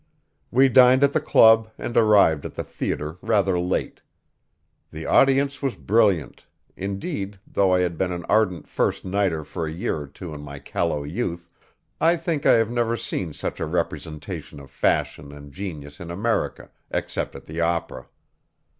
We 0.49 0.67
dined 0.67 1.03
at 1.03 1.13
the 1.13 1.21
club 1.21 1.69
and 1.77 1.95
arrived 1.95 2.43
at 2.43 2.55
the 2.55 2.63
theater 2.63 3.19
rather 3.21 3.59
late. 3.59 4.01
The 4.89 5.05
audience 5.05 5.61
was 5.61 5.75
brilliant; 5.75 6.47
indeed, 6.75 7.37
though 7.45 7.71
I 7.71 7.81
had 7.81 7.99
been 7.99 8.11
an 8.11 8.25
ardent 8.27 8.67
first 8.67 9.05
nighter 9.05 9.43
for 9.43 9.67
a 9.67 9.71
year 9.71 9.97
or 9.99 10.07
two 10.07 10.33
in 10.33 10.41
my 10.41 10.57
callow 10.57 11.03
youth, 11.03 11.51
I 11.99 12.17
think 12.17 12.47
I 12.47 12.53
have 12.53 12.71
never 12.71 12.97
seen 12.97 13.31
such 13.33 13.59
a 13.59 13.67
representation 13.67 14.59
of 14.59 14.71
fashion 14.71 15.31
and 15.31 15.51
genius 15.51 15.99
in 15.99 16.09
America, 16.09 16.71
except 16.89 17.35
at 17.35 17.45
the 17.45 17.61
opera. 17.61 18.07